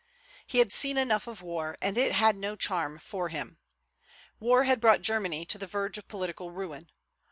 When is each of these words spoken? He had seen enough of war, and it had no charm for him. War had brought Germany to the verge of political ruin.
He 0.47 0.57
had 0.57 0.73
seen 0.73 0.97
enough 0.97 1.27
of 1.27 1.43
war, 1.43 1.77
and 1.79 1.95
it 1.95 2.11
had 2.13 2.35
no 2.35 2.55
charm 2.55 2.97
for 2.97 3.29
him. 3.29 3.59
War 4.39 4.63
had 4.63 4.81
brought 4.81 5.03
Germany 5.03 5.45
to 5.45 5.59
the 5.59 5.67
verge 5.67 5.95
of 5.95 6.07
political 6.07 6.49
ruin. 6.49 6.89